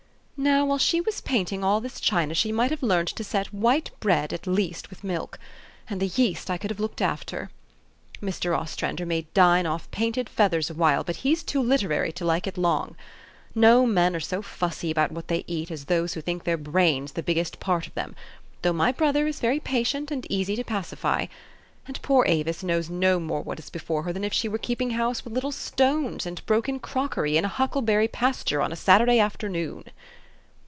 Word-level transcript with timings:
"Now, 0.43 0.65
while 0.65 0.79
she 0.79 0.99
was 1.01 1.21
painting 1.21 1.63
all 1.63 1.79
this 1.81 1.99
china, 1.99 2.33
she 2.33 2.51
might 2.51 2.71
have 2.71 2.81
learned 2.81 3.09
to 3.09 3.23
set 3.23 3.53
white 3.53 3.91
bread, 3.99 4.33
at 4.33 4.47
least 4.47 4.89
with 4.89 5.03
milk; 5.03 5.37
and 5.87 5.99
the 6.01 6.07
yeast 6.07 6.49
I 6.49 6.57
could 6.57 6.71
have 6.71 6.79
looked 6.79 6.99
after. 6.99 7.51
Mr. 8.23 8.57
Ostrander 8.57 9.05
may 9.05 9.27
dine 9.35 9.67
off 9.67 9.91
painted 9.91 10.27
feathers 10.27 10.67
a 10.71 10.73
while; 10.73 11.03
but 11.03 11.17
he's 11.17 11.43
too 11.43 11.61
literary 11.61 12.11
to 12.13 12.25
like 12.25 12.47
it 12.47 12.57
long. 12.57 12.97
No 13.53 13.85
men 13.85 14.15
are 14.15 14.19
so 14.19 14.41
fussy 14.41 14.89
about 14.89 15.11
what 15.11 15.27
they 15.27 15.43
eat 15.45 15.69
as 15.69 15.85
those 15.85 16.15
who 16.15 16.21
think 16.21 16.43
their 16.43 16.57
brains 16.57 17.11
the 17.11 17.21
biggest 17.21 17.59
part 17.59 17.85
of 17.85 17.93
them, 17.93 18.15
though 18.63 18.73
my 18.73 18.91
brother 18.91 19.27
is 19.27 19.39
very 19.39 19.59
patient, 19.59 20.09
and 20.09 20.25
easy 20.27 20.55
to 20.55 20.63
pacify. 20.63 21.27
And 21.87 22.01
poor 22.01 22.25
Avis 22.27 22.63
knows 22.63 22.89
no 22.89 23.19
more 23.19 23.43
what 23.43 23.59
is 23.59 23.69
before 23.69 24.01
her 24.03 24.11
than 24.13 24.23
if 24.23 24.33
she 24.33 24.47
were 24.49 24.57
keeping 24.57 24.91
house 24.91 25.23
with 25.23 25.35
little 25.35 25.51
stones 25.51 26.25
and 26.25 26.43
broken 26.47 26.79
crockery 26.79 27.37
in 27.37 27.45
a 27.45 27.55
huckleberry 27.59 28.07
pas 28.07 28.43
ture 28.43 28.61
on 28.63 28.71
a 28.71 28.75
Saturday 28.75 29.19
afternoon." 29.19 29.83